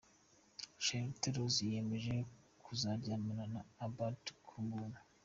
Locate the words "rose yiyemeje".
1.35-2.15